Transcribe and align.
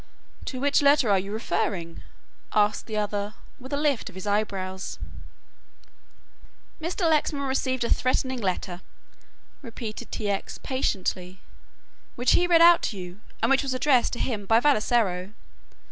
"To 0.45 0.59
which 0.59 0.81
letter 0.81 1.11
are 1.11 1.19
you 1.19 1.31
referring?" 1.31 2.01
asked 2.53 2.87
the 2.87 2.97
other, 2.97 3.35
with 3.59 3.71
a 3.71 3.77
lift 3.77 4.09
of 4.09 4.15
his 4.15 4.25
eyebrows. 4.25 4.97
"Mr. 6.81 7.07
Lexman 7.07 7.43
received 7.43 7.83
a 7.83 7.89
threatening 7.93 8.41
letter," 8.41 8.81
repeated 9.61 10.11
T. 10.11 10.27
X. 10.27 10.57
patiently, 10.63 11.39
"which 12.15 12.31
he 12.31 12.47
read 12.47 12.61
out 12.63 12.81
to 12.81 12.97
you, 12.97 13.21
and 13.43 13.51
which 13.51 13.61
was 13.61 13.75
addressed 13.75 14.13
to 14.13 14.19
him 14.19 14.47
by 14.47 14.59
Vassalaro. 14.59 15.33